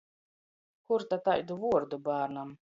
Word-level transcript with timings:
Kur 0.89 1.05
ta 1.13 1.21
taidu 1.29 1.61
vuordu 1.67 2.03
bārnam! 2.11 2.59